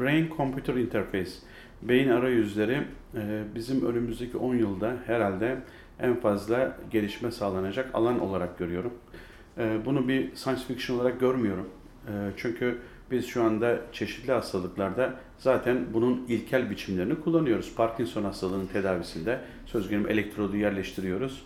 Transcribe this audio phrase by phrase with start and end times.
[0.00, 1.30] Brain Computer Interface,
[1.82, 2.82] beyin arayüzleri
[3.14, 5.58] e, bizim önümüzdeki 10 yılda herhalde
[6.00, 8.94] en fazla gelişme sağlanacak alan olarak görüyorum.
[9.58, 11.68] E, bunu bir science fiction olarak görmüyorum.
[12.06, 12.78] E, çünkü
[13.10, 17.74] biz şu anda çeşitli hastalıklarda zaten bunun ilkel biçimlerini kullanıyoruz.
[17.74, 21.44] Parkinson hastalığının tedavisinde söz gelimi elektrodu yerleştiriyoruz.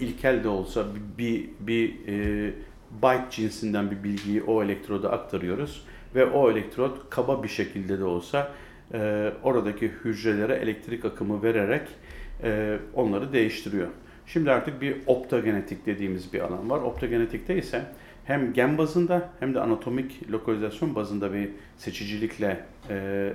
[0.00, 0.86] İlkel de olsa
[1.18, 2.54] bir, bir, bir
[3.02, 8.52] byte cinsinden bir bilgiyi o elektroda aktarıyoruz ve o elektrot kaba bir şekilde de olsa
[8.94, 11.88] e, oradaki hücrelere elektrik akımı vererek
[12.42, 13.88] e, onları değiştiriyor.
[14.26, 16.80] Şimdi artık bir optogenetik dediğimiz bir alan var.
[16.80, 17.84] Optogenetikte ise
[18.24, 23.32] hem gen bazında hem de anatomik lokalizasyon bazında bir seçicilikle e,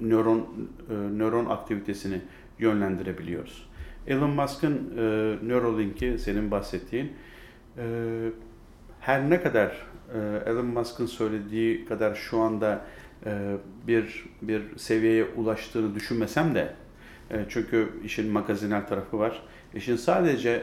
[0.00, 2.20] nöron e, nöron aktivitesini
[2.58, 3.68] yönlendirebiliyoruz.
[4.06, 5.02] Elon Musk'ın e,
[5.48, 7.12] Neuralink'i senin bahsettiğin
[7.78, 7.84] e,
[9.02, 9.68] her ne kadar
[10.14, 12.84] e, Elon Musk'ın söylediği kadar şu anda
[13.26, 13.56] e,
[13.86, 16.74] bir bir seviyeye ulaştığını düşünmesem de
[17.30, 19.42] e, çünkü işin magazinel tarafı var.
[19.74, 20.62] İşin sadece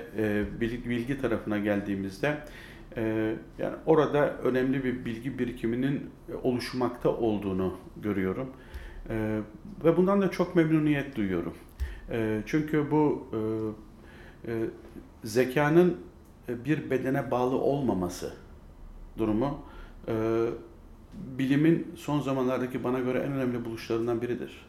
[0.62, 2.38] bilgi, tarafına geldiğimizde
[3.58, 6.10] yani orada önemli bir bilgi birikiminin
[6.44, 8.50] oluşmakta olduğunu görüyorum.
[9.84, 11.54] Ve bundan da çok memnuniyet duyuyorum.
[12.46, 13.28] Çünkü bu
[15.24, 15.98] zekanın
[16.66, 18.34] bir bedene bağlı olmaması
[19.18, 19.60] durumu
[20.08, 20.46] e,
[21.38, 24.66] bilimin son zamanlardaki bana göre en önemli buluşlarından biridir.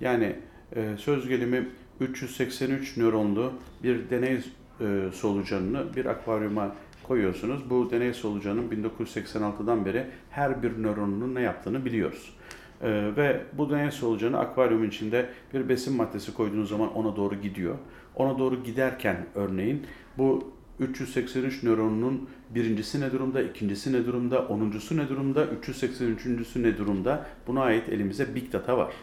[0.00, 0.36] Yani
[0.76, 1.68] e, söz gelimi
[2.00, 4.40] 383 nöronlu bir deney
[4.80, 7.70] e, solucanını bir akvaryuma koyuyorsunuz.
[7.70, 12.36] Bu deney solucanın 1986'dan beri her bir nöronunun ne yaptığını biliyoruz.
[12.82, 17.74] Ee, ve bu deney solucanı akvaryumun içinde bir besin maddesi koyduğunuz zaman ona doğru gidiyor.
[18.14, 19.86] Ona doğru giderken örneğin
[20.18, 26.56] bu 383 nöronunun birincisi ne durumda, ikincisi ne durumda, onuncusu ne durumda, 383.
[26.56, 28.94] ne durumda buna ait elimizde big data var.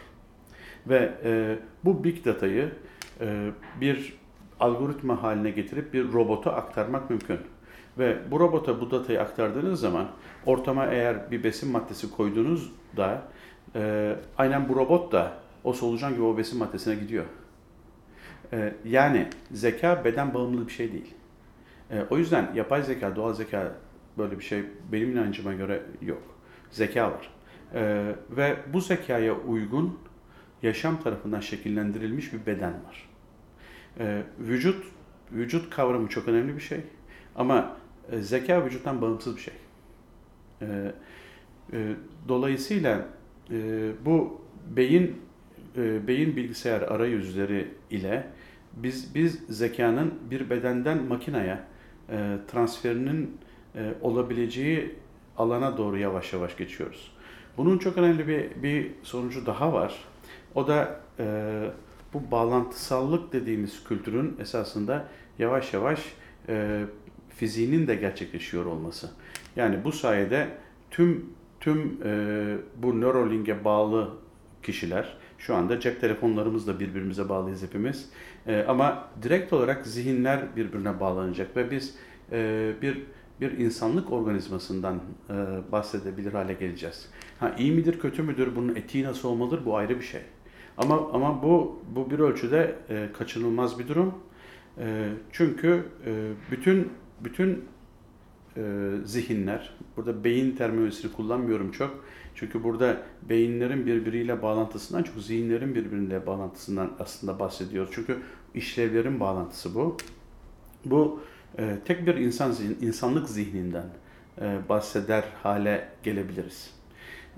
[0.88, 2.70] Ve e, bu big datayı
[3.20, 3.50] e,
[3.80, 4.18] bir
[4.60, 7.38] algoritma haline getirip bir robota aktarmak mümkün.
[7.98, 10.08] Ve bu robota bu datayı aktardığınız zaman
[10.46, 13.22] ortama eğer bir besin maddesi koyduğunuzda
[13.74, 15.32] e, aynen bu robot da
[15.64, 17.24] o solucan gibi o besin maddesine gidiyor.
[18.52, 21.14] E, yani zeka beden bağımlı bir şey değil.
[21.92, 23.72] E, o yüzden yapay zeka, doğal zeka
[24.18, 26.22] böyle bir şey benim inancıma göre yok.
[26.70, 27.30] Zeka var.
[27.74, 29.98] E, ve bu zekaya uygun
[30.62, 33.08] yaşam tarafından şekillendirilmiş bir beden var.
[33.98, 34.84] E, vücut
[35.32, 36.80] vücut kavramı çok önemli bir şey.
[37.36, 37.76] Ama
[38.12, 39.54] e, zeka vücuttan bağımsız bir şey.
[40.62, 40.92] E,
[41.72, 41.94] e,
[42.28, 43.06] dolayısıyla
[43.50, 44.40] e, bu
[44.76, 45.20] beyin
[45.76, 48.26] e, beyin bilgisayar arayüzleri ile
[48.72, 51.58] biz biz zekanın bir bedenden makineye
[52.10, 53.38] e, transferinin
[53.74, 54.94] e, olabileceği
[55.38, 57.12] alana doğru yavaş yavaş geçiyoruz.
[57.56, 59.94] Bunun çok önemli bir, bir sonucu daha var.
[60.54, 61.24] O da e,
[62.14, 65.08] bu bağlantısallık dediğimiz kültürün esasında
[65.38, 66.00] yavaş yavaş
[66.48, 66.84] e,
[67.28, 69.10] fiziğinin de gerçekleşiyor olması.
[69.56, 70.48] Yani bu sayede
[70.90, 71.26] tüm
[71.60, 74.10] tüm e, bu Neuralink'e bağlı
[74.62, 75.16] kişiler,
[75.46, 78.10] şu anda cep telefonlarımızla birbirimize bağlıyız hepimiz.
[78.46, 81.94] E, ama direkt olarak zihinler birbirine bağlanacak ve biz
[82.32, 83.02] e, bir
[83.40, 85.32] bir insanlık organizmasından e,
[85.72, 87.08] bahsedebilir hale geleceğiz.
[87.40, 90.20] Ha iyi midir, kötü müdür, bunun etiği nasıl olmalıdır bu ayrı bir şey.
[90.78, 94.14] Ama ama bu bu bir ölçüde e, kaçınılmaz bir durum.
[94.78, 97.64] E, çünkü e, bütün bütün
[98.56, 98.62] e,
[99.04, 102.04] zihinler, burada beyin terminolojisini kullanmıyorum çok.
[102.34, 107.90] Çünkü burada beyinlerin birbiriyle bağlantısından çok zihinlerin birbiriyle bağlantısından aslında bahsediyoruz.
[107.94, 108.18] Çünkü
[108.54, 109.96] işlevlerin bağlantısı bu.
[110.84, 111.20] Bu
[111.58, 113.86] e, tek bir insan zihin, insanlık zihninden
[114.40, 116.70] e, bahseder hale gelebiliriz.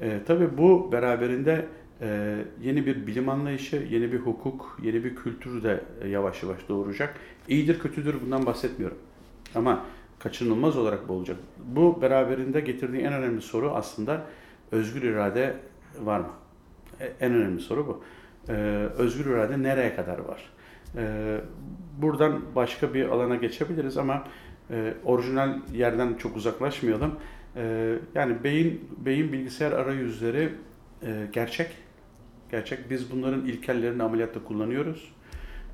[0.00, 1.66] E, tabii bu beraberinde
[2.00, 7.14] e, yeni bir bilim anlayışı, yeni bir hukuk, yeni bir kültür de yavaş yavaş doğuracak.
[7.48, 8.98] İyidir kötüdür bundan bahsetmiyorum.
[9.54, 9.84] Ama
[10.24, 11.36] kaçınılmaz olarak bu olacak.
[11.66, 14.22] Bu beraberinde getirdiği en önemli soru aslında
[14.72, 15.56] özgür irade
[16.00, 16.30] var mı?
[17.00, 18.04] E, en önemli soru bu.
[18.48, 18.52] Ee,
[18.98, 20.50] özgür irade nereye kadar var?
[20.96, 21.40] Ee,
[21.98, 24.24] buradan başka bir alana geçebiliriz ama
[24.70, 27.14] e, orijinal yerden çok uzaklaşmayalım.
[28.14, 30.52] Yani beyin beyin bilgisayar arayüzleri
[31.02, 31.70] e, gerçek.
[32.50, 32.90] Gerçek.
[32.90, 35.14] Biz bunların ilkellerini ameliyatta kullanıyoruz.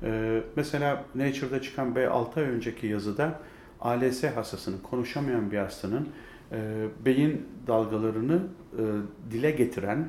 [0.03, 3.39] Ee, mesela Nature'da çıkan B 6 ay önceki yazıda
[3.81, 6.09] ALS hastasının, konuşamayan bir hastanın
[6.51, 8.41] e, beyin dalgalarını
[8.73, 8.83] e,
[9.31, 10.07] dile getiren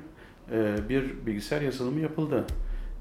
[0.53, 2.47] e, bir bilgisayar yazılımı yapıldı.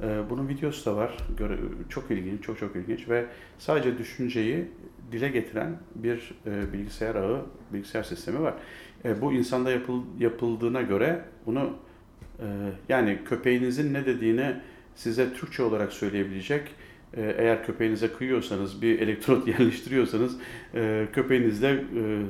[0.03, 1.17] E, bunun videosu da var.
[1.37, 1.57] Göre,
[1.89, 3.25] çok ilginç, çok çok ilginç ve
[3.59, 4.67] sadece düşünceyi
[5.11, 8.53] dile getiren bir e, bilgisayar ağı, bilgisayar sistemi var.
[9.05, 11.73] E, bu insanda yapıl, yapıldığına göre bunu
[12.41, 12.45] E,
[12.89, 14.55] yani köpeğinizin ne dediğini
[14.95, 16.67] size Türkçe olarak söyleyebilecek.
[17.17, 20.37] E, eğer köpeğinize kıyıyorsanız, bir elektrot yerleştiriyorsanız
[20.73, 22.21] e, köpeğinizle e,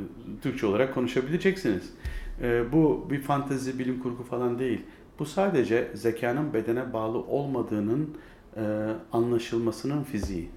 [0.42, 1.94] Türkçe olarak konuşabileceksiniz.
[2.42, 4.82] E, bu bir fantezi, bilim kurgu falan değil.
[5.20, 8.18] Bu sadece zekanın bedene bağlı olmadığının
[9.12, 10.50] anlaşılmasının fiziği.